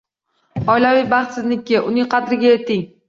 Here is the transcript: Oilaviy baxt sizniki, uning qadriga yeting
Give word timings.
Oilaviy 0.75 1.05
baxt 1.11 1.37
sizniki, 1.41 1.77
uning 1.91 2.09
qadriga 2.15 2.55
yeting 2.55 2.83